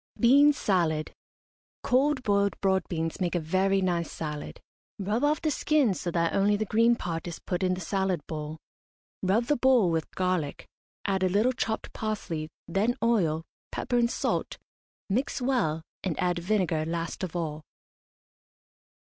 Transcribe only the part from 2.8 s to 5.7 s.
beans make a very nice salad. Rub off the